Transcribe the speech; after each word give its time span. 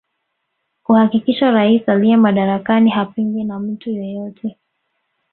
Kuhakikisha 0.83 1.51
rais 1.51 1.89
aliye 1.89 2.17
madarakani 2.17 2.89
hapingwi 2.89 3.43
na 3.43 3.59
mtu 3.59 3.89
yeyote 3.89 4.57